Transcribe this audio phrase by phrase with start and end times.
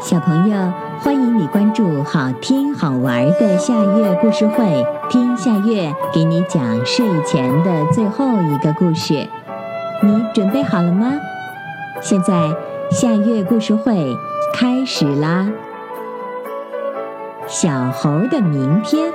[0.00, 0.56] 小朋友，
[1.00, 9.28] 欢迎你关注好听好玩的夏月故事会，听夏月给你讲睡前的最后一个故事。
[10.02, 11.12] 你准备好了吗？
[12.00, 12.32] 现在
[12.90, 14.16] 夏月故事会
[14.54, 15.46] 开始啦！
[17.46, 19.12] 小猴的明天。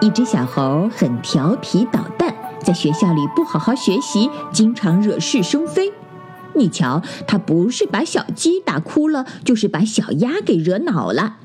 [0.00, 5.92] 一只小猴很调皮捣蛋，在学校里不好好学习，经常惹是生非。
[6.54, 11.36] 你瞧，他不是把小鸡打哭了，就是把小鸭给惹恼了。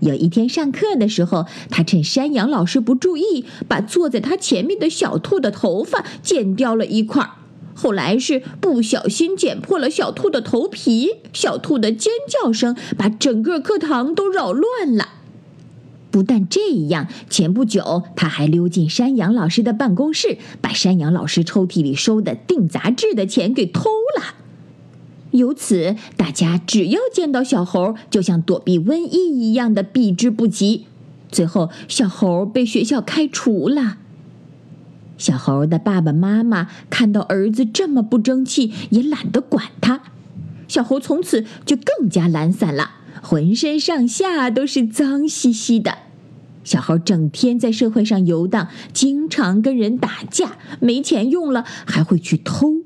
[0.00, 7.30] 有一天上课的时候，他趁山羊老师不注意，把坐在他前面的小兔的头发剪掉了一块儿。
[7.74, 15.08] 后来是不小心剪破了小兔的头皮，小兔的尖叫声把整个课堂都扰乱了。
[16.14, 24.36] 不但这样，前不久他还溜进山羊老师的办公室，把山羊老师抽屉里收的订杂志的钱给偷了。
[25.32, 30.86] 由此，大家只要见到小猴，就像躲避瘟疫一样的避之不及。
[31.32, 33.96] 最后，小猴被学校开除了。
[35.18, 40.02] 小猴的爸爸妈妈看到儿子这么不争气，也懒得管他。
[40.68, 46.03] 小猴从此就更加懒散了，浑身上下都是脏兮兮的。
[46.64, 52.78] 小猴整天在社会上游荡，经常跟人打架，没钱用了还会去偷。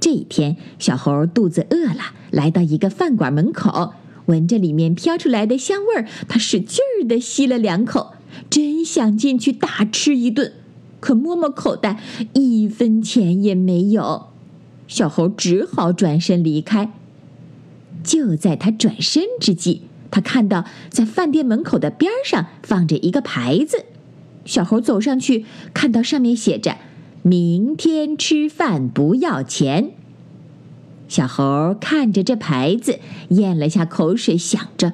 [0.00, 3.94] 这一天，小猴肚子饿了，来到一个饭馆门口，
[4.26, 8.14] 闻着里面飘出来的香味儿，他使劲儿地吸了两口，
[8.48, 10.52] 真想进去大吃一顿，
[11.00, 12.00] 可摸摸口袋，
[12.32, 14.28] 一分钱也没有。
[14.88, 16.92] 小猴只好转身离开。
[18.02, 19.82] 就在他转身之际，
[20.12, 23.86] 他看到在饭店门口的边上放着一个牌子，
[24.44, 26.76] 小猴走上去，看到上面写着
[27.22, 29.92] “明天吃饭不要钱”。
[31.08, 33.00] 小猴看着这牌子，
[33.30, 34.92] 咽了下口水，想着：“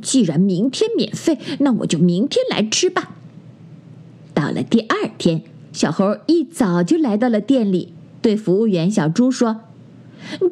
[0.00, 3.16] 既然明天免费，那我就明天来吃吧。”
[4.34, 5.42] 到了第二天，
[5.72, 9.62] 小猴一早就来到了店里，对服务员小猪说：“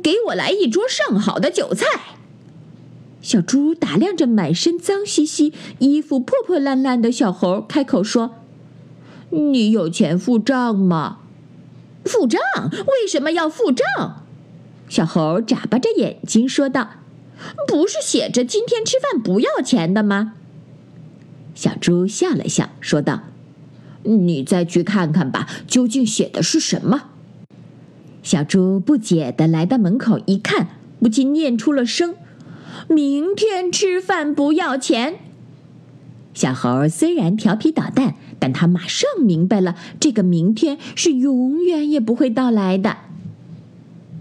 [0.02, 1.86] 给我来一桌上好的酒菜。”
[3.22, 8.36] 小猪打量着满身脏兮兮、衣服破破烂烂的小猴，开口说
[9.30, 11.18] ：“你有钱付账吗
[12.04, 12.40] ？”“付账？
[12.72, 14.24] 为什么要付账？”
[14.88, 16.90] 小猴眨巴着眼睛说道
[17.68, 20.32] ：“不是写着今天吃饭不要钱的吗？”
[21.54, 23.20] 小猪笑了笑，说道
[24.02, 27.10] ：“你再去看看吧，究竟写的是什么？”
[28.24, 32.14] 小猪不解地来到门口一看，不禁念出了声。
[32.88, 35.14] 明天吃饭不要钱。
[36.32, 42.96] 小猴虽然调皮捣蛋，但他马上明白了，这个明天是永远也不会到来的。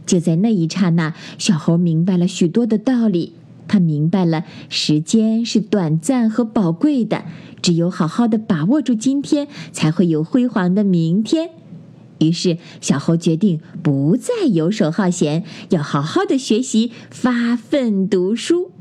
[0.05, 3.33] 就在那一刹那，小猴明白了许多的道理。
[3.67, 7.25] 他明白了，时间是短暂和宝贵的，
[7.61, 11.51] 只有好好的把握住今天，才会有辉煌的明天。
[12.19, 18.71] 于是，小猴决定不再游手好闲，要好好的学习，发奋读书。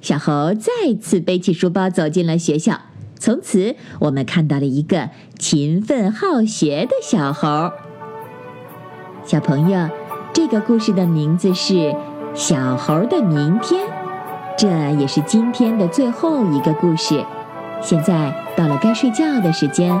[0.00, 2.80] 小猴再次背起书包走进了学校。
[3.18, 7.70] 从此，我们看到了一个勤奋好学的小猴。
[9.26, 9.88] 小朋友，
[10.32, 11.74] 这个故事的名字是
[12.34, 13.86] 《小猴的明天》，
[14.56, 14.68] 这
[14.98, 17.22] 也是今天的最后一个故事。
[17.82, 20.00] 现在到了该睡觉的时间。